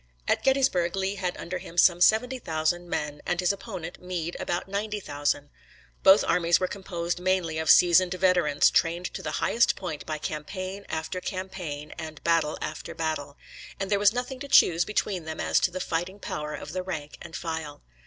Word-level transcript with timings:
At 0.27 0.41
Gettysburg 0.41 0.95
Lee 0.95 1.13
had 1.17 1.37
under 1.37 1.59
him 1.59 1.77
some 1.77 2.01
seventy 2.01 2.39
thousand 2.39 2.89
men, 2.89 3.21
and 3.23 3.39
his 3.39 3.53
opponent, 3.53 4.01
Meade, 4.01 4.35
about 4.39 4.67
ninety 4.67 4.99
thousand. 4.99 5.51
Both 6.01 6.23
armies 6.23 6.59
were 6.59 6.67
composed 6.67 7.19
mainly 7.19 7.59
of 7.59 7.69
seasoned 7.69 8.15
veterans, 8.15 8.71
trained 8.71 9.13
to 9.13 9.21
the 9.21 9.33
highest 9.43 9.75
point 9.75 10.07
by 10.07 10.17
campaign 10.17 10.87
after 10.89 11.21
campaign 11.21 11.93
and 11.99 12.19
battle 12.23 12.57
after 12.63 12.95
battle; 12.95 13.37
and 13.79 13.91
there 13.91 13.99
was 13.99 14.11
nothing 14.11 14.39
to 14.39 14.47
choose 14.47 14.85
between 14.85 15.25
them 15.25 15.39
as 15.39 15.59
to 15.59 15.69
the 15.69 15.79
fighting 15.79 16.19
power 16.19 16.55
of 16.55 16.71
the 16.73 16.81
rank 16.81 17.19
and 17.21 17.35
file. 17.35 17.83